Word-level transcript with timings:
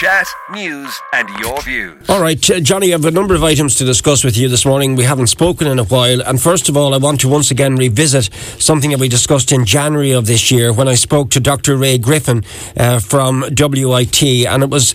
Chat, 0.00 0.28
news, 0.50 0.98
and 1.12 1.28
your 1.40 1.60
views. 1.60 2.08
All 2.08 2.22
right, 2.22 2.50
uh, 2.50 2.58
Johnny, 2.60 2.88
I 2.88 2.92
have 2.92 3.04
a 3.04 3.10
number 3.10 3.34
of 3.34 3.44
items 3.44 3.74
to 3.74 3.84
discuss 3.84 4.24
with 4.24 4.34
you 4.34 4.48
this 4.48 4.64
morning. 4.64 4.96
We 4.96 5.04
haven't 5.04 5.26
spoken 5.26 5.66
in 5.66 5.78
a 5.78 5.84
while. 5.84 6.22
And 6.22 6.40
first 6.40 6.70
of 6.70 6.76
all, 6.78 6.94
I 6.94 6.96
want 6.96 7.20
to 7.20 7.28
once 7.28 7.50
again 7.50 7.76
revisit 7.76 8.32
something 8.58 8.92
that 8.92 8.98
we 8.98 9.10
discussed 9.10 9.52
in 9.52 9.66
January 9.66 10.12
of 10.12 10.24
this 10.24 10.50
year 10.50 10.72
when 10.72 10.88
I 10.88 10.94
spoke 10.94 11.28
to 11.32 11.40
Dr. 11.40 11.76
Ray 11.76 11.98
Griffin 11.98 12.44
uh, 12.78 13.00
from 13.00 13.44
WIT. 13.58 14.22
And 14.22 14.62
it 14.62 14.70
was 14.70 14.94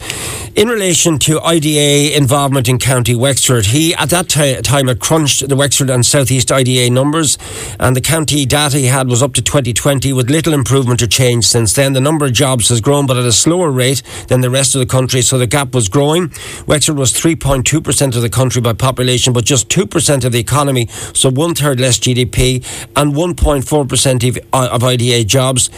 in 0.55 0.70
relation 0.70 1.20
to 1.20 1.40
IDA 1.40 2.18
involvement 2.18 2.68
in 2.68 2.80
County 2.80 3.14
Wexford. 3.14 3.68
He, 3.68 3.94
at 3.94 4.10
that 4.10 4.30
t- 4.30 4.60
time, 4.64 4.88
had 4.88 5.00
crunched 5.00 5.48
the 5.48 5.56
Wexford 5.56 5.92
and 5.92 6.04
Southeast 6.04 6.52
IDA 6.52 6.90
numbers. 6.90 7.38
And 7.80 7.96
the 7.96 8.02
county 8.02 8.48
data 8.48 8.80
he 8.80 8.88
had 8.88 9.08
was 9.08 9.22
up 9.22 9.34
to 9.34 9.44
2020 9.44 10.14
with 10.14 10.32
little 10.32 10.56
improvement 10.56 11.04
or 11.04 11.08
change 11.08 11.46
since 11.46 11.74
then. 11.74 11.94
The 11.94 12.02
number 12.02 12.26
of 12.26 12.34
jobs 12.34 12.70
has 12.70 12.82
grown, 12.82 13.06
but 13.06 13.18
at 13.18 13.26
a 13.26 13.32
slower 13.32 13.70
rate 13.70 14.01
than 14.29 14.42
the 14.42 14.50
rest 14.50 14.74
of 14.74 14.79
the 14.79 14.95
country, 14.96 15.22
so 15.22 15.38
the 15.38 15.46
gap 15.46 15.76
was 15.76 15.90
growing. 15.90 16.32
Wexford 16.68 16.98
was 16.98 17.12
3.2% 17.12 18.16
of 18.16 18.22
the 18.22 18.30
country 18.30 18.62
by 18.62 18.72
population, 18.72 19.34
but 19.34 19.44
just 19.44 19.68
2% 19.68 20.24
of 20.24 20.32
the 20.32 20.40
economy, 20.40 20.88
so 21.14 21.30
one 21.30 21.54
third 21.54 21.82
less 21.82 22.00
GDP, 22.00 22.64
and 22.96 23.14
1.4% 23.14 24.30
of, 24.30 24.38
of 24.54 24.84
IDA 24.86 25.26
jobs. 25.26 25.70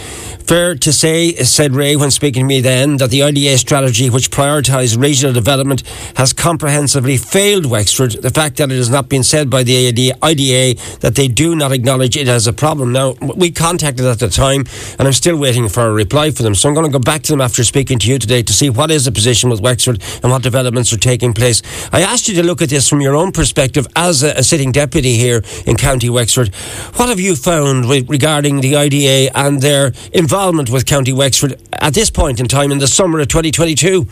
Fair 0.47 0.75
to 0.75 0.93
say, 0.93 1.33
said 1.43 1.73
Ray 1.73 1.97
when 1.97 2.09
speaking 2.09 2.43
to 2.43 2.47
me 2.47 2.61
then, 2.61 2.95
that 2.97 3.09
the 3.09 3.21
IDA 3.21 3.57
strategy, 3.57 4.09
which 4.09 4.31
prioritised 4.31 4.97
regional 4.97 5.33
development, 5.33 5.83
has 6.15 6.31
comprehensively 6.31 7.17
failed 7.17 7.65
Wexford. 7.65 8.13
The 8.13 8.29
fact 8.29 8.55
that 8.55 8.71
it 8.71 8.77
has 8.77 8.89
not 8.89 9.09
been 9.09 9.23
said 9.23 9.49
by 9.49 9.63
the 9.63 10.13
IDA 10.21 10.81
that 11.01 11.15
they 11.15 11.27
do 11.27 11.53
not 11.53 11.73
acknowledge 11.73 12.15
it 12.15 12.29
as 12.29 12.47
a 12.47 12.53
problem. 12.53 12.93
Now, 12.93 13.15
we 13.19 13.51
contacted 13.51 14.05
at 14.05 14.19
the 14.19 14.29
time, 14.29 14.63
and 14.97 15.05
I'm 15.05 15.11
still 15.11 15.35
waiting 15.35 15.67
for 15.67 15.81
a 15.81 15.91
reply 15.91 16.31
from 16.31 16.45
them. 16.45 16.55
So 16.55 16.69
I'm 16.69 16.75
going 16.75 16.89
to 16.89 16.97
go 16.97 17.03
back 17.03 17.23
to 17.23 17.33
them 17.33 17.41
after 17.41 17.65
speaking 17.65 17.99
to 17.99 18.09
you 18.09 18.17
today 18.17 18.41
to 18.41 18.53
see 18.53 18.69
what 18.69 18.89
is 18.89 19.03
the 19.03 19.11
position 19.11 19.49
with 19.49 19.59
Wexford 19.59 20.01
and 20.23 20.31
what 20.31 20.43
developments 20.43 20.93
are 20.93 20.97
taking 20.97 21.33
place. 21.33 21.61
I 21.91 22.03
asked 22.03 22.29
you 22.29 22.35
to 22.35 22.43
look 22.43 22.61
at 22.61 22.69
this 22.69 22.87
from 22.87 23.01
your 23.01 23.17
own 23.17 23.33
perspective 23.33 23.85
as 23.97 24.23
a, 24.23 24.29
a 24.37 24.43
sitting 24.43 24.71
deputy 24.71 25.15
here 25.15 25.43
in 25.65 25.75
County 25.75 26.09
Wexford. 26.09 26.55
What 26.95 27.09
have 27.09 27.19
you 27.19 27.35
found 27.35 27.89
with, 27.89 28.09
regarding 28.09 28.61
the 28.61 28.77
IDA 28.77 29.37
and 29.37 29.61
their 29.61 29.91
involvement 30.13 30.36
with 30.37 30.85
County 30.85 31.11
Wexford 31.11 31.59
at 31.81 31.95
this 31.95 32.11
point 32.11 32.39
in 32.39 32.47
time 32.47 32.71
in 32.71 32.77
the 32.77 32.85
summer 32.85 33.19
of 33.19 33.27
2022? 33.27 34.07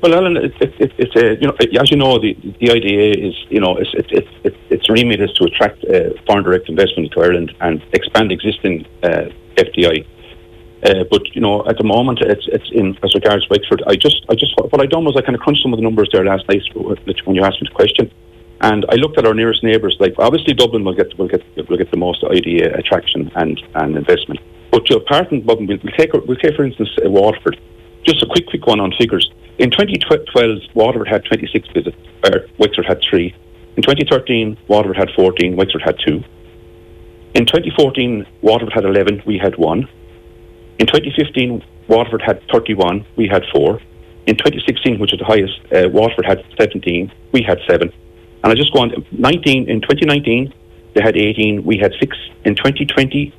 Well, 0.00 0.14
Alan, 0.14 0.36
it's 0.36 0.54
it, 0.60 0.92
it, 0.98 1.16
uh, 1.16 1.30
you 1.40 1.48
know 1.48 1.56
as 1.82 1.90
you 1.90 1.96
know 1.96 2.20
the 2.20 2.34
the 2.60 2.70
IDA 2.70 3.26
is 3.26 3.34
you 3.50 3.58
know 3.58 3.76
it's 3.76 3.90
it's 3.94 4.08
it's 4.12 4.28
it's, 4.44 4.56
it's 4.70 4.88
remit 4.88 5.20
is 5.20 5.32
to 5.32 5.46
attract 5.46 5.82
uh, 5.84 6.10
foreign 6.28 6.44
direct 6.44 6.68
investment 6.68 7.10
to 7.12 7.22
Ireland 7.22 7.52
and 7.60 7.82
expand 7.92 8.30
existing 8.30 8.86
uh, 9.02 9.30
FDI. 9.56 10.06
Uh, 10.84 11.02
but 11.10 11.22
you 11.34 11.40
know, 11.40 11.66
at 11.66 11.76
the 11.76 11.84
moment, 11.84 12.20
it's 12.20 12.46
it's 12.52 12.70
in 12.70 12.96
as 13.02 13.14
regards 13.16 13.48
Wexford. 13.50 13.82
I 13.88 13.96
just, 13.96 14.24
I 14.28 14.36
just, 14.36 14.54
what 14.56 14.80
I 14.80 14.86
done 14.86 15.04
was 15.04 15.16
I 15.16 15.22
kind 15.22 15.34
of 15.34 15.40
crunched 15.40 15.62
some 15.64 15.72
of 15.72 15.78
the 15.78 15.82
numbers 15.82 16.08
there 16.12 16.24
last 16.24 16.48
night 16.48 16.62
when 16.74 17.34
you 17.34 17.42
asked 17.42 17.60
me 17.60 17.66
the 17.68 17.74
question, 17.74 18.12
and 18.60 18.86
I 18.90 18.94
looked 18.94 19.18
at 19.18 19.26
our 19.26 19.34
nearest 19.34 19.64
neighbours. 19.64 19.96
Like 19.98 20.14
obviously, 20.18 20.54
Dublin 20.54 20.84
will 20.84 20.94
get 20.94 21.18
will 21.18 21.26
get 21.26 21.42
will 21.68 21.78
get 21.78 21.90
the 21.90 21.96
most 21.96 22.22
IDA 22.22 22.78
attraction 22.78 23.32
and 23.34 23.60
and 23.74 23.96
investment. 23.96 24.38
But 24.74 24.90
apart 24.90 25.28
from 25.28 25.46
we'll, 25.46 25.56
we'll 25.56 25.78
take 25.96 26.12
we'll 26.12 26.36
take 26.36 26.56
for 26.56 26.64
instance 26.64 26.90
uh, 26.98 27.08
Waterford. 27.08 27.60
Just 28.02 28.24
a 28.24 28.26
quick 28.26 28.48
quick 28.48 28.66
one 28.66 28.80
on 28.80 28.92
figures. 28.98 29.30
In 29.58 29.70
2012, 29.70 30.74
Waterford 30.74 31.06
had 31.06 31.24
26 31.26 31.68
visits, 31.68 31.96
or 32.24 32.46
Wexford 32.58 32.84
had 32.84 33.00
three. 33.08 33.32
In 33.76 33.84
2013, 33.84 34.58
Waterford 34.66 34.96
had 34.96 35.10
14, 35.14 35.54
Wexford 35.54 35.82
had 35.82 35.96
two. 36.04 36.24
In 37.34 37.46
2014, 37.46 38.26
Waterford 38.42 38.72
had 38.72 38.84
11, 38.84 39.22
we 39.24 39.38
had 39.38 39.56
one. 39.56 39.88
In 40.80 40.86
2015, 40.88 41.62
Waterford 41.86 42.22
had 42.22 42.42
31, 42.52 43.06
we 43.14 43.28
had 43.28 43.44
four. 43.54 43.80
In 44.26 44.36
2016, 44.36 44.98
which 44.98 45.12
is 45.12 45.20
the 45.20 45.24
highest, 45.24 45.54
uh, 45.72 45.88
Waterford 45.88 46.26
had 46.26 46.44
17, 46.58 47.12
we 47.30 47.42
had 47.42 47.60
seven. 47.70 47.92
And 48.42 48.52
I 48.52 48.56
just 48.56 48.72
go 48.72 48.80
on, 48.80 49.06
19, 49.12 49.70
in 49.70 49.80
2019, 49.82 50.52
they 50.94 51.00
had 51.00 51.16
18, 51.16 51.62
we 51.62 51.78
had 51.78 51.92
six. 52.00 52.16
In 52.44 52.56
2020, 52.56 53.32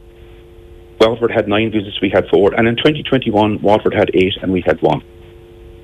Waterford 1.08 1.32
had 1.32 1.48
nine 1.48 1.72
visits, 1.72 2.00
we 2.02 2.10
had 2.10 2.28
four. 2.30 2.54
And 2.54 2.68
in 2.68 2.76
2021, 2.76 3.62
Waterford 3.62 3.94
had 3.94 4.12
eight, 4.14 4.36
and 4.42 4.52
we 4.52 4.62
had 4.66 4.82
one. 4.82 5.04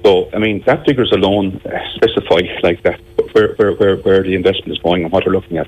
So, 0.03 0.29
I 0.33 0.39
mean, 0.39 0.63
that 0.65 0.85
figures 0.85 1.11
alone 1.11 1.61
uh, 1.65 1.77
specify 1.95 2.41
like 2.63 2.81
that 2.83 2.99
where, 3.33 3.53
where, 3.55 3.73
where, 3.73 3.97
where 3.97 4.23
the 4.23 4.33
investment 4.33 4.71
is 4.71 4.79
going 4.79 5.03
and 5.03 5.11
what 5.11 5.25
we're 5.25 5.33
looking 5.33 5.57
at. 5.57 5.67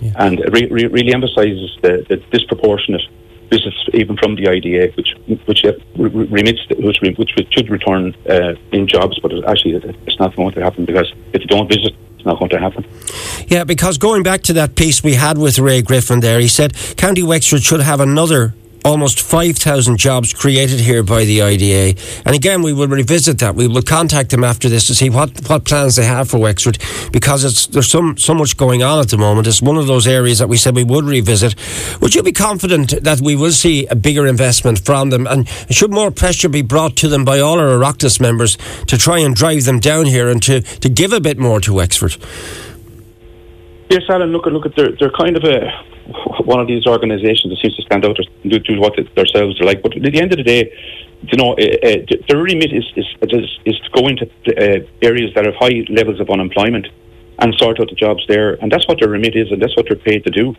Yeah. 0.00 0.12
And 0.16 0.38
it 0.40 0.52
re- 0.52 0.68
re- 0.70 0.86
really 0.86 1.12
emphasises 1.12 1.76
the, 1.82 2.06
the 2.08 2.16
disproportionate 2.30 3.02
visits 3.50 3.76
even 3.92 4.16
from 4.16 4.36
the 4.36 4.48
IDA, 4.48 4.92
which 4.94 5.14
which 5.46 5.64
uh, 5.64 5.72
remits 5.96 6.60
which, 6.70 6.98
which 7.00 7.30
should 7.50 7.68
return 7.68 8.14
uh, 8.28 8.54
in 8.72 8.86
jobs, 8.86 9.18
but 9.20 9.32
actually 9.48 9.74
it's 10.06 10.18
not 10.18 10.34
going 10.36 10.52
to 10.54 10.62
happen 10.62 10.84
because 10.84 11.12
if 11.32 11.40
you 11.40 11.46
don't 11.46 11.68
visit. 11.68 11.94
It's 12.16 12.26
not 12.26 12.38
going 12.38 12.52
to 12.52 12.58
happen. 12.58 12.86
Yeah, 13.48 13.64
because 13.64 13.98
going 13.98 14.22
back 14.22 14.40
to 14.44 14.54
that 14.54 14.76
piece 14.76 15.04
we 15.04 15.12
had 15.12 15.36
with 15.36 15.58
Ray 15.58 15.82
Griffin 15.82 16.20
there, 16.20 16.40
he 16.40 16.48
said 16.48 16.72
County 16.96 17.22
Wexford 17.22 17.62
should 17.62 17.82
have 17.82 18.00
another 18.00 18.54
almost 18.84 19.20
5,000 19.20 19.96
jobs 19.96 20.32
created 20.32 20.80
here 20.80 21.02
by 21.02 21.24
the 21.24 21.42
IDA. 21.42 21.98
And 22.26 22.36
again, 22.36 22.62
we 22.62 22.72
will 22.72 22.88
revisit 22.88 23.38
that. 23.38 23.54
We 23.54 23.66
will 23.66 23.82
contact 23.82 24.30
them 24.30 24.44
after 24.44 24.68
this 24.68 24.86
to 24.88 24.94
see 24.94 25.08
what, 25.08 25.48
what 25.48 25.64
plans 25.64 25.96
they 25.96 26.04
have 26.04 26.28
for 26.28 26.38
Wexford 26.38 26.78
because 27.10 27.44
it's, 27.44 27.66
there's 27.66 27.90
some, 27.90 28.16
so 28.18 28.34
much 28.34 28.56
going 28.56 28.82
on 28.82 29.00
at 29.00 29.08
the 29.08 29.16
moment. 29.16 29.46
It's 29.46 29.62
one 29.62 29.78
of 29.78 29.86
those 29.86 30.06
areas 30.06 30.38
that 30.38 30.48
we 30.48 30.56
said 30.56 30.76
we 30.76 30.84
would 30.84 31.04
revisit. 31.04 31.54
Would 32.00 32.14
you 32.14 32.22
be 32.22 32.32
confident 32.32 33.02
that 33.02 33.20
we 33.20 33.34
will 33.36 33.52
see 33.52 33.86
a 33.86 33.96
bigger 33.96 34.26
investment 34.26 34.78
from 34.80 35.10
them? 35.10 35.26
And 35.26 35.48
should 35.70 35.90
more 35.90 36.10
pressure 36.10 36.48
be 36.48 36.62
brought 36.62 36.96
to 36.96 37.08
them 37.08 37.24
by 37.24 37.40
all 37.40 37.58
our 37.58 37.68
Oireachtas 37.68 38.20
members 38.20 38.58
to 38.86 38.98
try 38.98 39.18
and 39.18 39.34
drive 39.34 39.64
them 39.64 39.80
down 39.80 40.06
here 40.06 40.28
and 40.28 40.42
to, 40.42 40.60
to 40.60 40.88
give 40.88 41.12
a 41.12 41.20
bit 41.20 41.38
more 41.38 41.60
to 41.60 41.72
Wexford? 41.72 42.16
Yes, 43.90 44.02
Alan, 44.08 44.30
look 44.32 44.46
look 44.46 44.66
at 44.66 44.74
they're, 44.76 44.92
they're 44.98 45.10
kind 45.10 45.36
of 45.36 45.44
a 45.44 45.93
one 46.44 46.60
of 46.60 46.66
these 46.66 46.86
organisations 46.86 47.52
that 47.52 47.58
seems 47.62 47.76
to 47.76 47.82
stand 47.82 48.04
out 48.04 48.18
do, 48.46 48.58
do 48.58 48.80
what 48.80 48.94
themselves 48.96 49.60
are 49.60 49.64
like. 49.64 49.82
But 49.82 49.96
at 49.96 50.02
the 50.02 50.20
end 50.20 50.32
of 50.32 50.38
the 50.38 50.44
day, 50.44 50.72
you 51.22 51.38
know, 51.38 51.52
uh, 51.52 52.32
uh, 52.32 52.36
remit 52.36 52.72
is, 52.72 52.84
is, 52.96 53.06
is, 53.22 53.58
is 53.64 53.80
to 53.80 53.90
go 53.94 54.08
into 54.08 54.26
uh, 54.26 54.84
areas 55.00 55.32
that 55.34 55.46
have 55.46 55.54
high 55.54 55.84
levels 55.88 56.20
of 56.20 56.28
unemployment 56.28 56.86
and 57.38 57.54
sort 57.56 57.80
out 57.80 57.88
the 57.88 57.96
jobs 57.96 58.24
there. 58.28 58.54
And 58.54 58.70
that's 58.70 58.86
what 58.86 59.00
their 59.00 59.08
remit 59.08 59.34
is, 59.34 59.50
and 59.50 59.60
that's 59.60 59.76
what 59.76 59.86
they're 59.88 59.96
paid 59.96 60.24
to 60.24 60.30
do. 60.30 60.54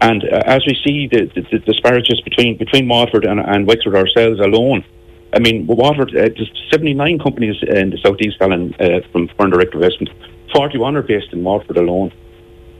And 0.00 0.24
uh, 0.24 0.42
as 0.44 0.62
we 0.66 0.76
see 0.84 1.08
the, 1.08 1.30
the, 1.34 1.42
the, 1.50 1.58
disparities 1.60 2.20
between 2.20 2.58
between 2.58 2.88
Waterford 2.88 3.24
and, 3.24 3.40
and 3.40 3.66
Wexford 3.66 3.94
ourselves 3.94 4.40
alone, 4.40 4.84
I 5.32 5.38
mean, 5.38 5.66
Waterford, 5.66 6.10
uh, 6.10 6.28
there's 6.36 6.52
79 6.70 7.18
companies 7.20 7.56
in 7.62 7.90
the 7.90 7.98
Southeast 7.98 8.36
uh, 8.40 9.00
from 9.12 9.28
foreign 9.36 9.50
direct 9.50 9.74
investment. 9.74 10.10
41 10.54 10.96
are 10.96 11.02
based 11.02 11.32
in 11.32 11.42
Waterford 11.42 11.78
alone. 11.78 12.12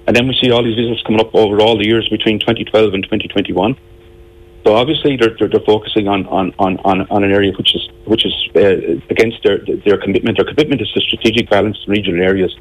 And 0.06 0.14
then 0.14 0.28
we 0.28 0.36
see 0.42 0.50
all 0.50 0.62
these 0.62 0.76
visits 0.76 1.02
coming 1.02 1.20
up 1.20 1.34
over 1.34 1.60
all 1.60 1.78
the 1.78 1.86
years 1.86 2.08
between 2.08 2.38
2012 2.38 2.94
and 2.94 3.02
2021. 3.04 3.76
So 4.66 4.74
obviously 4.74 5.16
they're, 5.16 5.36
they're, 5.38 5.48
they're 5.48 5.66
focusing 5.66 6.08
on, 6.08 6.26
on, 6.26 6.54
on, 6.58 6.78
on, 6.84 7.24
an 7.24 7.32
area 7.32 7.52
which 7.52 7.74
is 7.74 7.88
which 8.06 8.24
is 8.24 8.34
uh, 8.56 8.96
against 9.10 9.42
their 9.44 9.58
their 9.84 9.98
commitment. 9.98 10.38
Their 10.38 10.46
commitment 10.46 10.80
is 10.80 10.90
to 10.92 11.00
strategic 11.00 11.50
balance 11.50 11.78
in 11.86 11.92
regional 11.92 12.22
areas. 12.22 12.54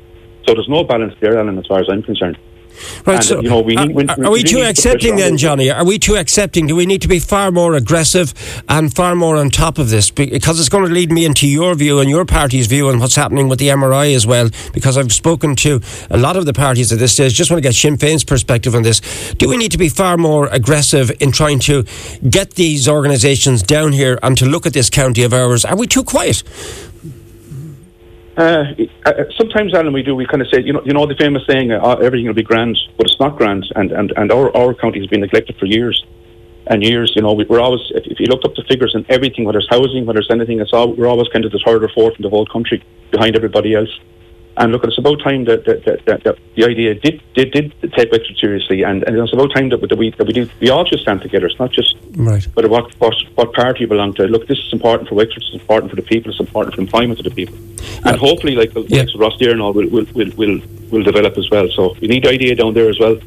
So 0.45 0.53
there's 0.53 0.67
no 0.67 0.83
balance 0.83 1.13
there, 1.21 1.37
Alan, 1.37 1.57
as 1.57 1.65
far 1.65 1.79
as 1.79 1.87
I'm 1.89 2.03
concerned. 2.03 2.37
Right. 3.05 3.15
And, 3.15 3.23
so, 3.23 3.37
uh, 3.37 3.41
you 3.41 3.49
know, 3.49 3.61
we 3.61 3.75
need, 3.75 3.91
uh, 3.91 3.93
we, 3.93 4.25
are, 4.25 4.31
we, 4.31 4.41
we 4.41 4.43
too 4.43 4.61
accepting 4.61 5.15
then, 5.15 5.37
Johnny? 5.37 5.69
Are 5.69 5.85
we 5.85 5.99
too 5.99 6.15
accepting? 6.15 6.67
Do 6.67 6.75
we 6.75 6.85
need 6.85 7.01
to 7.01 7.07
be 7.07 7.19
far 7.19 7.51
more 7.51 7.73
aggressive 7.75 8.33
and 8.69 8.93
far 8.93 9.15
more 9.15 9.37
on 9.37 9.49
top 9.49 9.77
of 9.77 9.89
this? 9.89 10.11
Because 10.11 10.59
it's 10.59 10.69
going 10.69 10.85
to 10.85 10.91
lead 10.91 11.11
me 11.11 11.25
into 11.25 11.47
your 11.47 11.75
view 11.75 11.99
and 11.99 12.09
your 12.09 12.25
party's 12.25 12.67
view 12.67 12.89
and 12.89 12.99
what's 12.99 13.15
happening 13.15 13.47
with 13.47 13.59
the 13.59 13.69
MRI 13.69 14.15
as 14.15 14.25
well. 14.25 14.49
Because 14.73 14.97
I've 14.97 15.11
spoken 15.11 15.55
to 15.57 15.81
a 16.09 16.17
lot 16.17 16.37
of 16.37 16.45
the 16.45 16.53
parties 16.53 16.91
at 16.91 16.99
this 16.99 17.13
stage. 17.13 17.33
Just 17.33 17.51
want 17.51 17.61
to 17.61 17.67
get 17.67 17.75
Sinn 17.75 17.97
Féin's 17.97 18.23
perspective 18.23 18.75
on 18.75 18.83
this. 18.83 19.01
Do 19.35 19.49
we 19.49 19.57
need 19.57 19.71
to 19.71 19.77
be 19.77 19.89
far 19.89 20.17
more 20.17 20.47
aggressive 20.47 21.11
in 21.19 21.31
trying 21.31 21.59
to 21.59 21.83
get 22.29 22.51
these 22.51 22.87
organisations 22.87 23.63
down 23.63 23.91
here 23.91 24.19
and 24.23 24.37
to 24.37 24.45
look 24.45 24.65
at 24.65 24.73
this 24.73 24.89
county 24.89 25.23
of 25.23 25.33
ours? 25.33 25.65
Are 25.65 25.75
we 25.75 25.87
too 25.87 26.03
quiet? 26.03 26.43
Uh, 28.35 28.65
uh, 29.05 29.13
sometimes, 29.37 29.73
Alan, 29.75 29.93
we 29.93 30.01
do. 30.01 30.15
We 30.15 30.25
kind 30.25 30.41
of 30.41 30.47
say, 30.51 30.61
you 30.61 30.73
know, 30.73 30.81
you 30.83 30.93
know 30.93 31.05
the 31.05 31.15
famous 31.15 31.43
saying, 31.47 31.71
uh, 31.71 31.97
"Everything 32.01 32.25
will 32.25 32.33
be 32.33 32.43
grand," 32.43 32.77
but 32.97 33.05
it's 33.05 33.19
not 33.19 33.37
grand. 33.37 33.65
And 33.75 33.91
and 33.91 34.11
and 34.17 34.31
our 34.31 34.55
our 34.57 34.73
county 34.73 34.99
has 34.99 35.07
been 35.07 35.21
neglected 35.21 35.57
for 35.59 35.67
years 35.67 36.03
and 36.67 36.81
years. 36.83 37.13
You 37.15 37.21
know, 37.21 37.33
we, 37.33 37.45
are 37.45 37.59
always, 37.59 37.81
if, 37.91 38.05
if, 38.07 38.19
you 38.19 38.25
looked 38.25 38.45
up 38.45 38.55
the 38.55 38.63
figures 38.63 38.95
and 38.95 39.05
everything, 39.09 39.45
whether 39.45 39.59
it's 39.59 39.69
housing, 39.69 40.05
whether 40.05 40.19
it's 40.19 40.31
anything, 40.31 40.59
it's 40.61 40.73
all 40.73 40.93
we're 40.93 41.07
always 41.07 41.27
kind 41.29 41.45
of 41.45 41.51
the 41.51 41.61
third 41.65 41.83
or 41.83 41.89
fourth 41.89 42.15
in 42.15 42.23
the 42.23 42.29
whole 42.29 42.47
country 42.47 42.83
behind 43.11 43.35
everybody 43.35 43.75
else. 43.75 43.99
And 44.55 44.71
look, 44.71 44.83
it's 44.83 44.99
about 44.99 45.19
time 45.21 45.45
that, 45.45 45.65
that, 45.65 45.83
that, 45.85 46.05
that, 46.05 46.37
the 46.55 46.63
IDA 46.63 46.93
did, 46.99 47.23
did 47.33 47.51
did 47.51 47.93
take 47.93 48.11
Wexford 48.11 48.37
seriously, 48.37 48.83
and, 48.83 49.03
and 49.03 49.17
it's 49.17 49.33
about 49.33 49.51
time 49.53 49.69
that, 49.69 49.81
we 49.97 50.11
that 50.11 50.27
we 50.27 50.33
do 50.33 50.47
we 50.59 50.69
all 50.69 50.83
just 50.83 51.01
stand 51.01 51.21
together. 51.21 51.47
It's 51.47 51.57
not 51.57 51.71
just 51.71 51.95
right. 52.15 52.43
whether 52.53 52.69
what, 52.69 52.93
what 52.99 53.15
what 53.33 53.53
party 53.53 53.81
you 53.81 53.87
belong 53.87 54.13
to. 54.15 54.27
Look, 54.27 54.47
this 54.47 54.59
is 54.59 54.71
important 54.71 55.09
for 55.09 55.15
Wexford. 55.15 55.41
It's 55.41 55.53
important 55.53 55.89
for 55.89 55.95
the 55.95 56.03
people. 56.03 56.29
It's 56.29 56.39
important 56.39 56.75
for 56.75 56.81
employment 56.81 57.19
of 57.19 57.25
the 57.25 57.31
people, 57.31 57.57
yeah. 57.57 58.09
and 58.09 58.17
hopefully, 58.19 58.53
like 58.53 58.73
yeah. 58.89 59.05
Rosslare 59.15 59.51
and 59.51 59.61
all, 59.61 59.73
will 59.73 59.89
will 59.89 60.05
will 60.13 60.29
will 60.37 60.61
will 60.91 61.03
develop 61.03 61.35
as 61.35 61.49
well. 61.49 61.67
So 61.71 61.95
we 61.99 62.07
need 62.07 62.27
IDA 62.27 62.53
down 62.53 62.75
there 62.75 62.89
as 62.89 62.99
well. 62.99 63.17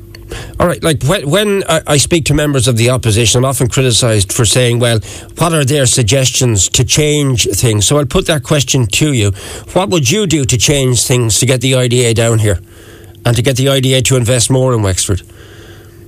All 0.58 0.66
right, 0.66 0.82
like 0.82 1.02
when, 1.02 1.28
when 1.28 1.64
I 1.64 1.98
speak 1.98 2.24
to 2.26 2.34
members 2.34 2.66
of 2.66 2.78
the 2.78 2.88
opposition, 2.88 3.38
I'm 3.38 3.44
often 3.44 3.68
criticised 3.68 4.32
for 4.32 4.46
saying, 4.46 4.78
well, 4.78 5.00
what 5.36 5.52
are 5.52 5.66
their 5.66 5.84
suggestions 5.84 6.70
to 6.70 6.84
change 6.84 7.46
things? 7.52 7.86
So 7.86 7.98
I'll 7.98 8.06
put 8.06 8.26
that 8.26 8.42
question 8.42 8.86
to 8.86 9.12
you. 9.12 9.32
What 9.74 9.90
would 9.90 10.10
you 10.10 10.26
do 10.26 10.46
to 10.46 10.56
change 10.56 11.04
things 11.06 11.38
to 11.40 11.46
get 11.46 11.60
the 11.60 11.74
IDA 11.74 12.14
down 12.14 12.38
here 12.38 12.58
and 13.26 13.36
to 13.36 13.42
get 13.42 13.58
the 13.58 13.68
IDA 13.68 14.00
to 14.02 14.16
invest 14.16 14.50
more 14.50 14.72
in 14.72 14.82
Wexford? 14.82 15.20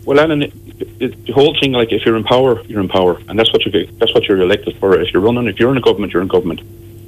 Well, 0.07 0.19
Alan, 0.19 0.41
the 0.99 1.33
whole 1.35 1.55
thing, 1.61 1.73
like 1.73 1.93
if 1.93 2.07
you're 2.07 2.17
in 2.17 2.25
power, 2.25 2.63
you're 2.63 2.81
in 2.81 2.89
power, 2.89 3.21
and 3.29 3.39
that's 3.39 3.53
what 3.53 3.67
you 3.67 3.87
that's 3.99 4.15
what 4.15 4.25
you're 4.25 4.41
elected 4.41 4.79
for. 4.79 4.99
If 4.99 5.13
you're 5.13 5.23
running, 5.23 5.47
if 5.47 5.61
you're 5.61 5.71
in 5.71 5.77
a 5.77 5.83
government, 5.83 6.15
you're 6.15 6.23
in 6.23 6.29
government. 6.29 6.61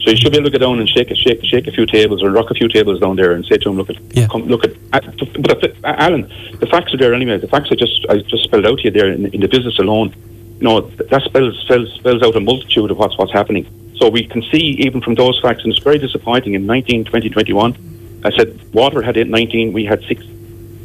So 0.02 0.10
you 0.10 0.16
should 0.16 0.32
be 0.32 0.38
able 0.38 0.50
to 0.50 0.58
go 0.58 0.64
down 0.66 0.78
and 0.78 0.88
shake, 0.88 1.14
shake, 1.14 1.44
shake 1.44 1.66
a 1.66 1.72
few 1.72 1.84
tables 1.84 2.22
or 2.22 2.30
rock 2.30 2.50
a 2.50 2.54
few 2.54 2.68
tables 2.68 3.00
down 3.00 3.16
there 3.16 3.32
and 3.32 3.44
say 3.44 3.58
to 3.58 3.68
them, 3.68 3.76
"Look 3.76 3.90
at, 3.90 3.96
yeah. 4.12 4.26
come, 4.28 4.44
look 4.44 4.64
at." 4.64 4.72
But 4.90 5.74
Alan, 5.84 6.22
the 6.58 6.66
facts 6.66 6.94
are 6.94 6.96
there 6.96 7.12
anyway. 7.12 7.36
The 7.36 7.48
facts 7.48 7.70
are 7.70 7.76
just 7.76 8.06
I 8.08 8.18
just 8.18 8.44
spelled 8.44 8.66
out 8.66 8.78
to 8.78 8.84
you 8.84 8.90
there 8.90 9.08
in, 9.12 9.26
in 9.26 9.40
the 9.40 9.48
business 9.48 9.78
alone. 9.78 10.14
You 10.58 10.64
know 10.64 10.80
that 10.80 11.22
spells, 11.22 11.58
spells 11.60 11.92
spells 11.94 12.22
out 12.22 12.34
a 12.34 12.40
multitude 12.40 12.90
of 12.90 12.96
what's 12.96 13.18
what's 13.18 13.32
happening. 13.32 13.66
So 13.96 14.08
we 14.08 14.26
can 14.26 14.42
see 14.50 14.76
even 14.86 15.02
from 15.02 15.16
those 15.16 15.38
facts, 15.40 15.64
and 15.64 15.72
it's 15.72 15.82
very 15.82 15.98
disappointing. 15.98 16.54
In 16.54 16.64
19, 16.64 17.04
2021, 17.04 18.20
I 18.24 18.30
said 18.30 18.58
water 18.72 19.02
had 19.02 19.16
19, 19.16 19.74
we 19.74 19.84
had 19.84 20.02
six. 20.04 20.22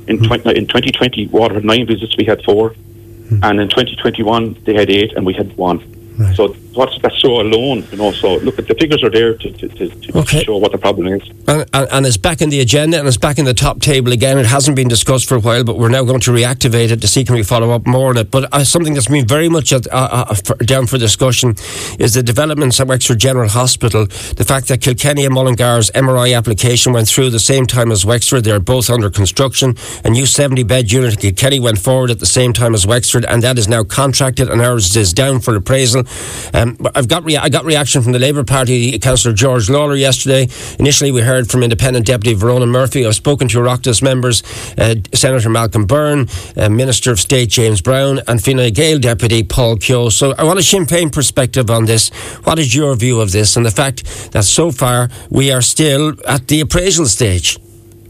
In, 0.08 0.20
mm 0.20 0.28
20, 0.28 0.50
in 0.56 0.68
2020, 0.68 1.28
water 1.28 1.56
had 1.56 1.66
nine 1.66 1.88
visits, 1.88 2.16
we 2.18 2.26
had 2.26 2.44
four. 2.44 2.72
Mm. 2.72 3.40
And 3.44 3.60
in 3.62 3.70
2021, 3.70 4.58
they 4.66 4.74
had 4.74 4.90
eight, 4.90 5.14
and 5.14 5.26
we 5.26 5.34
had 5.34 5.56
one. 5.58 5.80
Right. 6.18 6.36
So 6.36 6.54
what's 6.76 6.98
that 7.02 7.14
show 7.14 7.42
alone? 7.42 7.86
You 7.92 7.98
know, 7.98 8.12
so 8.12 8.36
look, 8.38 8.56
the 8.56 8.76
figures 8.76 9.04
are 9.04 9.10
there 9.10 9.38
to, 9.38 9.52
to, 9.52 9.68
to, 9.68 9.90
to 9.90 10.18
okay. 10.20 10.44
show 10.44 10.58
what 10.58 10.72
the 10.72 10.78
problem 10.78 11.08
is. 11.08 11.28
And, 11.48 11.66
and, 11.74 11.88
and, 11.92 12.06
it's 12.06 12.16
back 12.18 12.42
in 12.42 12.50
the 12.50 12.62
agenda 12.62 13.00
and 13.00 13.08
it's 13.08 13.18
back 13.18 13.38
in 13.38 13.46
the 13.46 13.54
top 13.54 13.82
table 13.82 14.14
again. 14.14 14.38
It 14.38 14.46
hasn't 14.46 14.76
been 14.76 14.88
discussed 14.88 15.28
for 15.28 15.36
a 15.36 15.40
while, 15.40 15.64
but 15.64 15.78
we're 15.78 15.90
now 15.90 16.04
going 16.04 16.22
to 16.22 16.32
reactivate 16.32 16.92
it 16.92 17.02
to 17.02 17.08
see 17.08 17.26
can 17.26 17.36
we 17.36 17.44
follow 17.44 17.72
up 17.72 17.86
more 17.86 18.12
on 18.12 18.18
it. 18.18 18.32
But 18.32 18.54
uh, 18.54 18.64
something 18.64 18.94
that's 18.94 19.08
been 19.08 19.28
very 19.28 19.50
much 19.50 19.74
at, 19.74 19.88
uh, 19.88 20.26
uh, 20.30 20.36
for, 20.36 20.56
down 20.58 20.88
for 20.88 20.98
discussion 20.98 21.56
is 22.00 22.14
the 22.14 22.24
developments 22.24 22.80
at 22.80 22.88
Wexford 22.88 23.20
General 23.20 23.50
Hospital. 23.50 24.06
The 24.06 24.46
fact 24.46 24.70
that 24.70 24.82
Kilkenny 24.82 25.26
and 25.26 25.36
Mullingar's 25.36 25.92
MRI 25.92 26.38
application 26.38 26.94
went 26.94 27.10
through 27.10 27.30
the 27.30 27.40
same 27.40 27.66
time 27.66 27.92
as 27.92 28.06
Wexford. 28.06 28.46
They're 28.46 28.60
both 28.60 28.90
under 28.90 29.10
construction. 29.10 29.76
A 30.06 30.10
new 30.10 30.26
70 30.26 30.64
bed 30.64 30.92
unit 30.92 31.14
at 31.14 31.20
Kilkenny 31.20 31.60
went 31.60 31.80
forward 31.80 32.12
at 32.12 32.20
the 32.20 32.26
same 32.26 32.54
time 32.54 32.74
as 32.74 32.88
Wexford, 32.88 33.26
and 33.26 33.44
that 33.44 33.58
is 33.58 33.68
now 33.68 33.84
contracted, 33.84 34.50
and 34.50 34.62
ours 34.62 34.96
is 34.96 35.12
down 35.12 35.40
for 35.42 35.56
appraisal. 35.56 36.05
Um, 36.54 36.78
I've 36.94 37.08
got 37.08 37.24
rea- 37.24 37.38
I 37.38 37.50
got 37.50 37.66
reaction 37.66 38.02
from 38.02 38.12
the 38.12 38.20
Labour 38.20 38.44
Party 38.44 38.98
Councillor 39.00 39.34
George 39.34 39.68
Lawlor 39.70 39.96
yesterday. 40.00 40.48
Initially, 40.80 41.12
we 41.12 41.22
heard 41.22 41.50
from 41.50 41.64
Independent 41.64 42.06
Deputy 42.06 42.34
Verona 42.34 42.66
Murphy. 42.66 43.06
I've 43.06 43.16
spoken 43.16 43.48
to 43.50 43.58
Oireachtas 43.60 44.02
members, 44.02 44.44
uh, 44.78 44.96
Senator 45.14 45.50
Malcolm 45.50 45.86
Byrne, 45.86 46.28
uh, 46.58 46.70
Minister 46.70 47.12
of 47.12 47.20
State 47.20 47.50
James 47.50 47.82
Browne, 47.82 48.20
and 48.28 48.44
Fine 48.44 48.74
Gael 48.74 49.00
Deputy 49.00 49.44
Paul 49.44 49.78
Kehoe. 49.78 50.10
So 50.10 50.34
I 50.38 50.44
want 50.44 50.60
a 50.60 50.64
Sinn 50.64 50.86
Féin 50.86 51.12
perspective 51.12 51.70
on 51.70 51.86
this. 51.86 52.10
What 52.44 52.60
is 52.60 52.74
your 52.76 52.96
view 52.96 53.22
of 53.22 53.32
this 53.32 53.56
and 53.56 53.66
the 53.66 53.72
fact 53.72 54.32
that 54.32 54.44
so 54.44 54.72
far 54.72 55.10
we 55.30 55.52
are 55.52 55.62
still 55.62 56.14
at 56.28 56.48
the 56.48 56.62
appraisal 56.62 57.06
stage? 57.06 57.58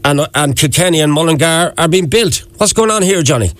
And, 0.04 0.20
and 0.34 0.56
Kilkenny 0.56 1.00
and 1.00 1.12
Mullingar 1.12 1.74
are 1.76 1.88
being 1.88 2.06
built. 2.06 2.44
What's 2.58 2.72
going 2.72 2.92
on 2.92 3.02
here, 3.02 3.22
Johnny? 3.22 3.50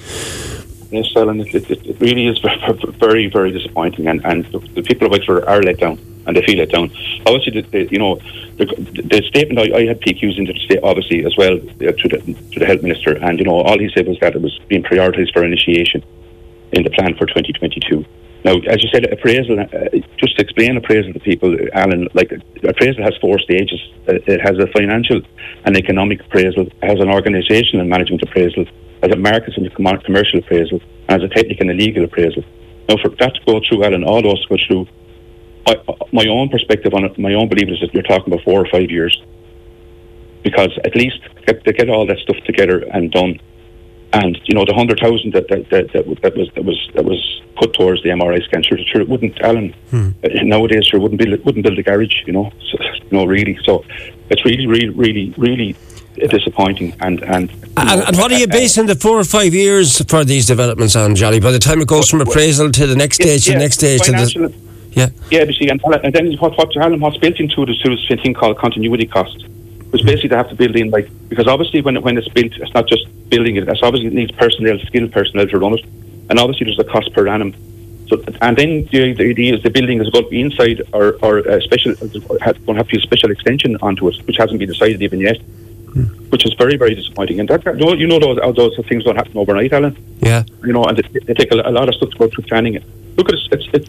Yes, 0.91 1.13
Ellen, 1.17 1.41
it, 1.41 1.53
it, 1.55 1.71
it, 1.71 2.01
really 2.01 2.29
is 2.29 2.39
very, 2.99 3.29
very 3.29 3.51
disappointing, 3.51 4.07
and, 4.07 4.25
and 4.25 4.45
the 4.47 4.83
people 4.83 5.07
of 5.07 5.13
Wexford 5.13 5.45
are 5.45 5.61
let 5.61 5.79
down, 5.79 5.99
and 6.27 6.37
they 6.37 6.45
feel 6.47 6.59
let 6.59 6.71
down. 6.71 6.91
Obviously, 7.27 7.61
the, 7.61 7.69
the 7.71 7.89
you 7.91 7.99
know, 7.99 8.17
the, 8.57 8.67
the 9.11 9.23
statement 9.27 9.59
I, 9.59 9.77
I, 9.77 9.87
had 9.87 10.01
PQs 10.01 10.39
into 10.39 10.53
the 10.53 10.61
state, 10.61 10.81
obviously, 10.85 11.25
as 11.25 11.37
well 11.37 11.55
uh, 11.55 11.93
to 11.93 12.09
the 12.09 12.19
to 12.53 12.61
the 12.61 12.67
health 12.67 12.83
minister, 12.83 13.17
and 13.17 13.39
you 13.39 13.45
know, 13.45 13.61
all 13.63 13.79
he 13.79 13.91
said 13.95 14.07
was 14.07 14.19
that 14.21 14.37
it 14.37 14.43
was 14.43 14.57
being 14.69 14.85
prioritised 14.85 15.33
for 15.33 15.45
initiation 15.45 16.05
in 16.73 16.85
the 16.85 16.91
plan 16.91 17.15
for 17.17 17.27
2022. 17.27 18.05
Now, 18.45 18.55
as 18.69 18.81
you 18.81 18.89
said, 18.91 19.13
appraisal. 19.13 19.59
Uh, 19.59 19.67
just 20.19 20.37
to 20.37 20.43
explain 20.43 20.77
appraisal 20.77 21.13
to 21.13 21.19
people, 21.19 21.57
Alan, 21.73 22.07
like 22.15 22.31
appraisal 22.63 23.03
has 23.03 23.17
four 23.21 23.41
stages. 23.41 23.81
Uh, 24.09 24.23
it 24.25 24.41
has 24.41 24.57
a 24.59 24.69
financial 24.69 25.21
and 25.65 25.77
economic 25.77 26.21
appraisal, 26.21 26.69
it 26.69 26.73
has 26.85 27.01
an 27.01 27.09
organisational 27.09 27.81
and 27.81 27.91
management 27.91 28.23
appraisal, 28.23 28.67
as 29.03 29.11
a 29.11 29.17
markets 29.17 29.57
and 29.57 29.75
commercial 29.75 30.39
appraisal, 30.39 30.81
and 31.09 31.23
as 31.23 31.31
a 31.31 31.35
technical 31.35 31.69
and 31.71 31.79
legal 31.79 32.05
appraisal. 32.05 32.43
Now, 32.89 32.97
for 33.03 33.11
that 33.11 33.35
to 33.35 33.41
go 33.47 33.61
through, 33.67 33.85
Alan, 33.85 34.05
all 34.05 34.23
those 34.23 34.43
to 34.47 34.57
go 34.57 34.57
through, 34.67 34.87
I, 35.67 35.77
my 36.13 36.27
own 36.29 36.49
perspective 36.49 36.95
on 36.95 37.05
it, 37.05 37.19
my 37.19 37.35
own 37.35 37.49
belief 37.49 37.69
is 37.69 37.81
that 37.81 37.93
you're 37.93 38.03
talking 38.05 38.33
about 38.33 38.45
four 38.45 38.61
or 38.61 38.69
five 38.69 38.91
years. 38.91 39.21
Because 40.45 40.71
at 40.85 40.95
least 40.95 41.19
get, 41.45 41.65
to 41.65 41.73
get 41.73 41.91
all 41.91 42.07
that 42.07 42.19
stuff 42.19 42.37
together 42.45 42.85
and 42.93 43.11
done, 43.11 43.41
and 44.13 44.39
you 44.45 44.55
know 44.55 44.65
the 44.65 44.75
hundred 44.75 45.01
thousand 45.01 45.33
that 45.33 45.49
that, 45.49 45.69
that 45.71 45.93
that, 45.93 46.23
that 46.23 46.37
was 46.37 46.49
that 46.55 46.65
was 46.65 46.91
that 46.95 47.05
was 47.05 47.43
put 47.57 47.73
towards 47.75 48.03
the 48.03 48.11
MRI 48.11 48.43
scan, 48.45 48.63
sure, 48.63 48.79
sure 48.87 49.01
it 49.01 49.09
wouldn't, 49.09 49.41
Alan. 49.43 49.75
Hmm. 49.91 50.11
Uh, 50.23 50.29
nowadays, 50.43 50.87
sure 50.87 51.01
wouldn't 51.01 51.21
build 51.21 51.45
wouldn't 51.45 51.65
build 51.65 51.79
a 51.79 51.83
garage, 51.83 52.15
you 52.27 52.33
know, 52.33 52.53
so, 52.71 52.79
you 52.95 53.11
know, 53.11 53.25
really. 53.25 53.59
So 53.65 53.85
it's 54.31 54.45
really, 54.45 54.67
really, 54.67 54.89
really, 54.91 55.35
really 55.37 55.77
disappointing. 56.17 56.95
And 57.01 57.23
and, 57.23 57.51
and, 57.77 58.03
and, 58.03 58.17
what 58.17 58.33
are 58.33 58.39
you 58.39 58.49
basing 58.49 58.87
the 58.87 58.95
four 58.95 59.19
or 59.19 59.25
five 59.25 59.55
years 59.55 60.03
for 60.05 60.25
these 60.25 60.47
developments 60.47 60.97
on, 60.97 61.15
Johnny? 61.15 61.41
By 61.41 61.51
the 61.51 61.59
time 61.59 61.81
it 61.81 61.89
goes 61.89 62.09
from 62.09 62.21
appraisal 62.21 62.71
to 62.73 62.87
the 62.87 62.97
next 62.97 63.17
stage, 63.17 63.47
yeah, 63.47 63.55
to 63.55 63.59
the 63.59 63.65
next 63.65 63.75
stage, 63.77 64.01
to 64.03 64.13
the 64.13 64.67
yeah, 64.97 65.11
yeah. 65.31 65.43
You 65.43 65.53
see, 65.53 65.69
and, 65.69 65.81
and 65.85 66.15
then 66.15 66.33
what 66.39 66.57
what 66.57 66.75
Alan, 66.77 67.01
what's 67.01 67.19
built 67.19 67.39
into 67.39 67.63
it 67.63 67.69
is 67.69 68.11
a 68.11 68.17
thing 68.17 68.33
called 68.33 68.57
continuity 68.57 69.07
cost, 69.07 69.47
which 69.91 70.03
mm. 70.03 70.07
basically 70.07 70.31
they 70.31 70.37
have 70.37 70.49
to 70.49 70.55
build 70.55 70.75
in 70.75 70.91
like 70.91 71.11
because 71.29 71.47
obviously 71.47 71.83
when 71.83 72.01
when 72.01 72.17
it's 72.17 72.29
built, 72.29 72.53
it's 72.57 72.73
not 72.73 72.89
just 72.89 73.05
building 73.29 73.57
it. 73.57 73.69
It's 73.69 73.83
obviously 73.83 74.09
it 74.09 74.15
needs 74.15 74.33
personnel, 74.33 74.79
skilled 74.79 75.13
personnel 75.13 75.47
to 75.49 75.59
run 75.59 75.75
it, 75.75 75.85
and 76.31 76.39
obviously 76.39 76.65
there's 76.65 76.79
a 76.79 76.85
cost 76.85 77.13
per 77.13 77.29
annum. 77.29 77.55
So, 78.09 78.23
and 78.41 78.57
then 78.57 78.87
the, 78.91 79.13
the 79.13 79.31
idea 79.31 79.57
is 79.57 79.63
the 79.63 79.71
building 79.71 80.01
is 80.01 80.09
going 80.11 80.25
to 80.25 80.31
be 80.31 80.41
inside 80.41 80.81
or, 80.93 81.19
or 81.23 81.39
a 81.41 81.61
special, 81.61 81.93
going 81.97 82.39
to 82.39 82.45
have 82.45 82.65
to 82.65 82.85
be 82.85 82.99
a 82.99 83.01
special 83.01 83.33
extension 83.33 83.77
onto 83.83 84.09
it, 84.09 84.17
which 84.27 84.37
hasn't 84.37 84.61
been 84.61 84.69
decided 84.69 85.03
even 85.03 85.21
yet 85.21 85.41
which 86.37 86.45
is 86.45 86.53
very, 86.53 86.77
very 86.77 86.95
disappointing. 86.95 87.41
And 87.41 87.49
that, 87.49 87.65
you 87.99 88.07
know, 88.07 88.19
those, 88.19 88.37
those 88.55 88.77
things 88.91 89.05
don't 89.05 89.17
happen 89.17 89.35
overnight, 89.39 89.73
Alan. 89.73 89.97
Yeah. 90.21 90.45
You 90.67 90.75
know, 90.75 90.85
and 90.85 90.99
they, 90.99 91.21
they 91.21 91.33
take 91.33 91.51
a, 91.51 91.55
a, 91.55 91.73
lot 91.79 91.89
of 91.89 91.95
stuff 91.95 92.11
to 92.11 92.19
go 92.19 92.29
through 92.29 92.45
planning 92.45 92.75
it. 92.75 92.85
Look, 93.17 93.31
it's 93.31 93.49
it's, 93.51 93.67
it's, 93.73 93.89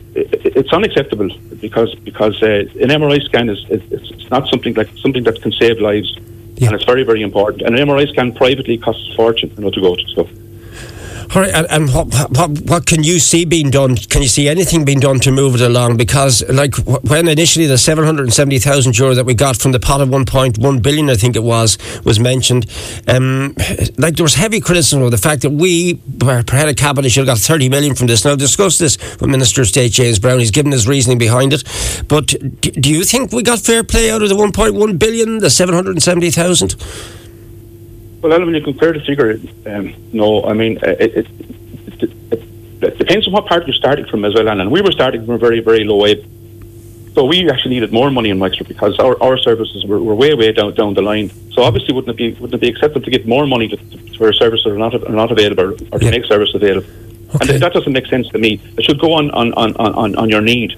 it's 0.59 0.71
unacceptable 0.71 1.29
because 1.59 1.94
because 2.09 2.41
uh, 2.41 2.83
an 2.83 2.89
MRI 3.01 3.21
scan 3.25 3.49
is 3.49 3.59
it's 3.69 4.11
it's, 4.11 4.29
not 4.31 4.47
something 4.47 4.73
like 4.75 4.89
something 5.03 5.23
that 5.25 5.41
can 5.41 5.51
save 5.51 5.81
lives, 5.81 6.09
yeah. 6.55 6.67
and 6.67 6.75
it's 6.75 6.85
very, 6.85 7.03
very 7.03 7.21
important. 7.21 7.63
And 7.63 7.77
an 7.77 7.85
MRI 7.85 8.07
scan 8.07 8.31
privately 8.33 8.77
costs 8.77 9.05
a 9.11 9.15
fortune, 9.17 9.51
you 9.57 9.63
know, 9.63 9.71
to 9.71 9.81
go 9.81 9.94
to. 9.94 10.07
So. 10.15 10.29
All 11.35 11.41
right, 11.41 11.53
and, 11.53 11.68
and 11.69 11.94
what, 11.94 12.07
what, 12.31 12.62
what 12.62 12.85
can 12.85 13.03
you 13.03 13.19
see 13.19 13.44
being 13.44 13.69
done? 13.69 13.97
Can 13.97 14.21
you 14.21 14.29
see 14.29 14.47
anything 14.47 14.85
being 14.85 15.01
done 15.01 15.19
to 15.19 15.31
move 15.31 15.56
it 15.56 15.62
along? 15.62 15.97
Because, 15.97 16.41
like, 16.50 16.75
when 16.75 17.27
initially 17.27 17.66
the 17.66 17.78
770,000 17.78 18.97
euro 18.97 19.13
that 19.13 19.25
we 19.25 19.33
got 19.33 19.57
from 19.57 19.73
the 19.73 19.80
pot 19.80 19.99
of 19.99 20.07
1.1 20.07 20.81
billion, 20.81 21.09
I 21.09 21.16
think 21.16 21.35
it 21.35 21.44
was, 21.44 21.78
was 22.06 22.18
mentioned, 22.18 22.66
um, 23.07 23.54
like, 23.97 24.16
there 24.16 24.23
was 24.23 24.35
heavy 24.35 24.61
criticism 24.61 25.02
of 25.02 25.11
the 25.11 25.18
fact 25.18 25.42
that 25.42 25.49
we, 25.49 25.95
per 26.19 26.44
head 26.49 26.69
of 26.69 26.78
cabinet, 26.78 27.11
should 27.11 27.28
have 27.28 27.35
got 27.35 27.40
30 27.40 27.68
million 27.68 27.94
from 27.94 28.07
this. 28.07 28.23
Now, 28.23 28.31
I've 28.31 28.37
discussed 28.37 28.80
this 28.80 28.97
with 29.19 29.30
Minister 29.30 29.61
of 29.61 29.68
State 29.68 29.92
James 29.92 30.19
Browne. 30.19 30.40
He's 30.40 30.52
given 30.52 30.71
his 30.71 30.87
reasoning 30.87 31.18
behind 31.18 31.52
it. 31.52 31.63
But 32.07 32.28
do 32.61 32.90
you 32.90 33.04
think 33.04 33.33
we 33.33 33.44
got 33.44 33.59
fair 33.59 33.83
play 33.83 34.09
out 34.09 34.21
of 34.21 34.30
the 34.30 34.35
1.1 34.35 34.97
billion, 34.97 35.40
the 35.40 35.49
770,000? 35.49 37.17
Well, 38.21 38.33
Alan, 38.33 38.47
when 38.47 38.56
you 38.56 38.62
compare 38.62 38.94
the 38.94 39.02
figure, 39.02 39.40
um, 39.68 39.94
no, 40.12 40.44
I 40.44 40.54
mean, 40.54 40.78
uh, 40.80 40.95
it, 41.00 41.18
it, 41.18 41.28
it, 42.02 42.12
it, 42.81 42.97
depends 42.97 43.28
on 43.28 43.33
what 43.33 43.45
part 43.45 43.68
you're 43.68 43.74
starting 43.76 44.06
from 44.06 44.26
as 44.26 44.33
well, 44.33 44.47
and 44.47 44.71
we 44.71 44.81
were 44.81 44.92
starting 44.92 45.26
from 45.26 45.36
a 45.36 45.38
very, 45.38 45.59
very 45.59 45.83
low 45.83 46.04
ebb. 46.06 46.26
So 47.14 47.26
we 47.26 47.50
actually 47.50 47.76
needed 47.76 47.92
more 47.92 48.12
money 48.12 48.30
in 48.30 48.40
Wexford 48.40 48.68
because 48.68 49.00
our, 49.00 49.21
our 49.24 49.38
services 49.40 49.86
were, 49.86 50.00
were 50.00 50.14
way, 50.14 50.33
way 50.36 50.52
down 50.52 50.74
down 50.76 50.94
the 50.94 51.02
line. 51.02 51.31
So 51.52 51.64
obviously, 51.64 51.94
wouldn't 51.95 52.12
it 52.12 52.18
be 52.18 52.40
wouldn't 52.40 52.54
it 52.54 52.62
be 52.62 52.69
acceptable 52.69 53.06
to 53.06 53.12
get 53.12 53.28
more 53.28 53.47
money 53.47 53.68
to, 53.69 53.78
to, 53.78 54.18
for 54.18 54.30
a 54.30 54.33
service 54.33 54.64
that 54.64 54.71
are 54.71 54.78
not 54.78 54.94
are 54.94 55.09
not 55.09 55.31
available 55.31 55.74
or 55.92 55.97
to 56.00 56.06
yeah. 56.06 56.12
make 56.12 56.26
service 56.26 56.54
available? 56.54 56.88
Okay. 57.36 57.56
And 57.56 57.64
that 57.64 57.74
doesn't 57.74 57.92
make 57.92 58.06
sense 58.06 58.28
to 58.30 58.38
me. 58.38 58.62
It 58.78 58.83
should 58.83 59.00
go 59.00 59.14
on 59.14 59.31
on, 59.31 59.54
on, 59.54 59.76
on, 59.76 60.16
on 60.16 60.30
your 60.30 60.42
need. 60.42 60.78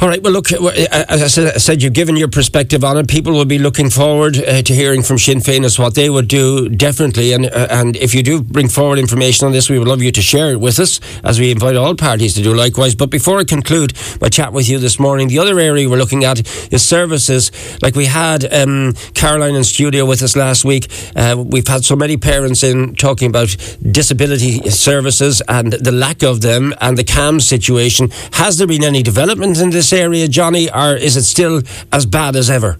All 0.00 0.06
right. 0.06 0.22
Well, 0.22 0.32
look, 0.32 0.52
as 0.52 1.36
I 1.38 1.58
said, 1.58 1.82
you've 1.82 1.92
given 1.92 2.16
your 2.16 2.28
perspective 2.28 2.84
on 2.84 2.96
it. 2.98 3.08
People 3.08 3.32
will 3.32 3.44
be 3.44 3.58
looking 3.58 3.90
forward 3.90 4.38
uh, 4.38 4.62
to 4.62 4.72
hearing 4.72 5.02
from 5.02 5.18
Sinn 5.18 5.38
Féin 5.38 5.64
as 5.64 5.76
what 5.76 5.96
they 5.96 6.08
would 6.08 6.28
do, 6.28 6.68
definitely. 6.68 7.32
And 7.32 7.46
uh, 7.46 7.66
and 7.68 7.96
if 7.96 8.14
you 8.14 8.22
do 8.22 8.40
bring 8.40 8.68
forward 8.68 9.00
information 9.00 9.46
on 9.46 9.52
this, 9.52 9.68
we 9.68 9.76
would 9.76 9.88
love 9.88 10.00
you 10.00 10.12
to 10.12 10.22
share 10.22 10.52
it 10.52 10.60
with 10.60 10.78
us, 10.78 11.00
as 11.24 11.40
we 11.40 11.50
invite 11.50 11.74
all 11.74 11.96
parties 11.96 12.34
to 12.34 12.42
do 12.42 12.54
likewise. 12.54 12.94
But 12.94 13.10
before 13.10 13.40
I 13.40 13.44
conclude 13.44 13.92
my 14.20 14.28
chat 14.28 14.52
with 14.52 14.68
you 14.68 14.78
this 14.78 15.00
morning, 15.00 15.26
the 15.26 15.40
other 15.40 15.58
area 15.58 15.90
we're 15.90 15.96
looking 15.96 16.22
at 16.22 16.46
is 16.72 16.84
services. 16.84 17.50
Like 17.82 17.96
we 17.96 18.06
had 18.06 18.44
um, 18.54 18.92
Caroline 19.14 19.56
in 19.56 19.64
studio 19.64 20.06
with 20.06 20.22
us 20.22 20.36
last 20.36 20.64
week. 20.64 20.86
Uh, 21.16 21.42
we've 21.44 21.66
had 21.66 21.84
so 21.84 21.96
many 21.96 22.16
parents 22.16 22.62
in 22.62 22.94
talking 22.94 23.30
about 23.30 23.48
disability 23.82 24.70
services 24.70 25.42
and 25.48 25.72
the 25.72 25.90
lack 25.90 26.22
of 26.22 26.40
them 26.40 26.72
and 26.80 26.96
the 26.96 27.04
CAMHS 27.04 27.42
situation. 27.42 28.10
Has 28.34 28.58
there 28.58 28.68
been 28.68 28.84
any 28.84 29.02
development 29.02 29.58
in 29.58 29.70
this? 29.70 29.87
This 29.88 29.98
area, 29.98 30.28
Johnny, 30.28 30.70
or 30.70 30.96
is 30.96 31.16
it 31.16 31.22
still 31.22 31.62
as 31.92 32.06
bad 32.06 32.36
as 32.36 32.50
ever? 32.50 32.78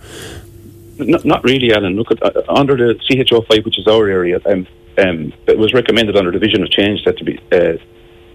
Not, 0.98 1.24
not 1.24 1.44
really, 1.44 1.72
Alan. 1.72 1.96
Look 1.96 2.10
at 2.10 2.22
uh, 2.22 2.42
under 2.48 2.76
the 2.76 2.94
CHO 3.06 3.42
five, 3.42 3.64
which 3.64 3.78
is 3.78 3.86
our 3.86 4.08
area. 4.08 4.40
Um, 4.46 4.66
um, 4.98 5.32
it 5.46 5.56
was 5.56 5.72
recommended 5.72 6.16
under 6.16 6.30
division 6.32 6.62
of 6.62 6.70
change 6.70 7.04
that 7.04 7.16
to 7.18 7.24
be 7.24 7.38
uh, 7.52 7.78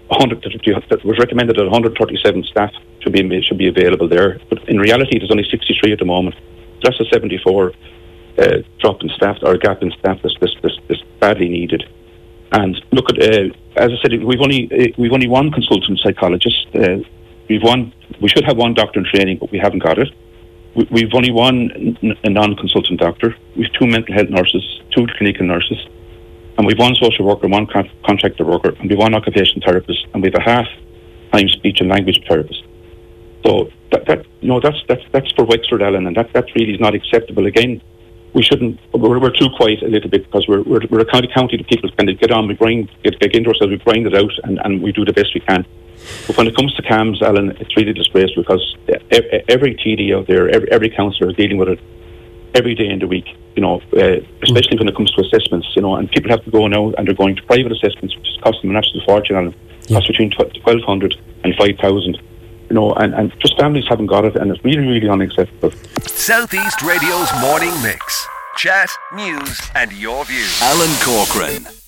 100 0.08 0.42
that 0.90 1.04
was 1.04 1.18
recommended 1.18 1.56
that 1.56 1.64
137 1.64 2.44
staff 2.44 2.72
should 3.00 3.12
be 3.12 3.42
should 3.42 3.58
be 3.58 3.68
available 3.68 4.08
there. 4.08 4.40
But 4.48 4.66
in 4.68 4.78
reality, 4.78 5.18
there's 5.18 5.30
only 5.30 5.46
63 5.50 5.92
at 5.92 5.98
the 5.98 6.04
moment. 6.04 6.36
That's 6.82 6.98
a 7.00 7.04
74 7.12 7.72
uh, 8.38 8.44
drop 8.80 9.02
in 9.02 9.08
staff 9.10 9.38
or 9.42 9.56
gap 9.56 9.82
in 9.82 9.90
staff 9.98 10.18
that's, 10.22 10.36
that's, 10.40 10.54
that's, 10.62 10.78
that's 10.88 11.02
badly 11.20 11.48
needed. 11.48 11.84
And 12.52 12.80
look 12.92 13.10
at, 13.10 13.18
uh, 13.18 13.48
as 13.76 13.90
I 13.92 13.96
said, 14.02 14.24
we've 14.24 14.40
only 14.40 14.70
uh, 14.72 14.92
we've 14.96 15.12
only 15.12 15.28
one 15.28 15.50
consultant 15.50 15.98
psychologist. 16.00 16.66
We've 17.48 17.62
one. 17.62 17.92
We 18.20 18.28
should 18.28 18.44
have 18.44 18.56
one 18.56 18.74
doctor 18.74 19.00
in 19.00 19.06
training, 19.06 19.38
but 19.38 19.50
we 19.50 19.58
haven't 19.58 19.82
got 19.82 19.98
it. 19.98 20.08
We, 20.90 21.02
have 21.02 21.14
only 21.14 21.30
one 21.30 21.96
non-consultant 22.24 22.98
doctor. 22.98 23.36
We've 23.56 23.72
two 23.78 23.86
mental 23.86 24.14
health 24.14 24.28
nurses, 24.28 24.80
two 24.90 25.06
clinical 25.16 25.46
nurses, 25.46 25.78
and 26.58 26.66
we've 26.66 26.78
one 26.78 26.94
social 26.96 27.24
worker, 27.24 27.46
one 27.46 27.66
con- 27.66 27.90
contractor 28.04 28.44
worker, 28.44 28.70
and 28.80 28.90
we've 28.90 28.98
one 28.98 29.14
occupational 29.14 29.62
therapist, 29.64 30.06
and 30.12 30.22
we've 30.22 30.34
a 30.34 30.40
half-time 30.40 31.48
speech 31.48 31.80
and 31.80 31.90
language 31.90 32.20
therapist. 32.28 32.64
So 33.46 33.70
that, 33.92 34.06
that 34.06 34.26
you 34.40 34.48
know 34.48 34.58
that's 34.60 34.78
that's 34.88 35.02
that's 35.12 35.30
for 35.32 35.44
Wexford, 35.44 35.82
Ellen, 35.82 36.06
and 36.06 36.16
that 36.16 36.32
that 36.32 36.46
really 36.56 36.74
is 36.74 36.80
not 36.80 36.94
acceptable. 36.94 37.46
Again, 37.46 37.80
we 38.34 38.42
shouldn't. 38.42 38.78
We're, 38.92 39.18
we're 39.18 39.30
too 39.30 39.48
quiet 39.56 39.82
a 39.82 39.88
little 39.88 40.10
bit 40.10 40.24
because 40.24 40.46
we're, 40.48 40.62
we're, 40.62 40.80
we're 40.90 41.00
a 41.00 41.10
county 41.10 41.28
county 41.32 41.56
that 41.56 41.68
people 41.68 41.90
kind 41.96 42.10
of 42.10 42.18
get 42.18 42.30
on, 42.30 42.48
we 42.48 42.54
grind, 42.54 42.90
get, 43.02 43.18
get 43.20 43.34
into 43.34 43.50
ourselves, 43.50 43.70
we 43.70 43.78
grind 43.78 44.06
it 44.06 44.14
out, 44.14 44.32
and, 44.42 44.60
and 44.64 44.82
we 44.82 44.92
do 44.92 45.04
the 45.04 45.12
best 45.12 45.32
we 45.34 45.40
can. 45.40 45.64
But 46.26 46.36
when 46.36 46.46
it 46.48 46.56
comes 46.56 46.74
to 46.74 46.82
CAMHS, 46.82 47.22
Alan, 47.22 47.52
it's 47.60 47.76
really 47.76 47.92
disgraceful 47.92 48.42
because 48.42 48.76
every 49.48 49.74
TD 49.76 50.14
out 50.14 50.26
there, 50.26 50.50
every, 50.50 50.70
every 50.70 50.90
councillor 50.90 51.30
is 51.30 51.36
dealing 51.36 51.56
with 51.56 51.68
it 51.68 51.80
every 52.54 52.74
day 52.74 52.88
in 52.88 52.98
the 52.98 53.06
week. 53.06 53.26
You 53.56 53.62
know, 53.62 53.80
uh, 53.96 54.18
especially 54.42 54.78
when 54.78 54.88
it 54.88 54.96
comes 54.96 55.12
to 55.12 55.22
assessments. 55.22 55.68
You 55.76 55.82
know, 55.82 55.94
and 55.94 56.10
people 56.10 56.30
have 56.30 56.44
to 56.44 56.50
go 56.50 56.66
now 56.66 56.92
and 56.92 57.06
they're 57.06 57.14
going 57.14 57.36
to 57.36 57.42
private 57.44 57.72
assessments, 57.72 58.16
which 58.16 58.28
is 58.28 58.38
costing 58.42 58.68
them 58.68 58.70
an 58.70 58.76
absolute 58.76 59.04
fortune. 59.06 59.36
Alan, 59.36 59.54
yeah. 59.86 59.96
costs 59.96 60.08
between 60.08 60.30
twelve 60.30 60.82
hundred 60.82 61.16
and 61.44 61.54
five 61.56 61.78
thousand 61.78 62.20
you 62.74 62.80
know, 62.80 62.92
and, 62.94 63.14
and 63.14 63.32
just 63.38 63.56
families 63.56 63.84
haven't 63.88 64.06
got 64.06 64.24
it, 64.24 64.34
and 64.34 64.50
it's 64.50 64.64
really, 64.64 64.84
really 64.84 65.08
unacceptable. 65.08 65.70
Southeast 66.02 66.82
Radio's 66.82 67.30
morning 67.40 67.70
mix. 67.82 68.26
Chat, 68.56 68.88
news, 69.14 69.60
and 69.76 69.92
your 69.92 70.24
views. 70.24 70.60
Alan 70.60 70.90
Corcoran. 71.00 71.83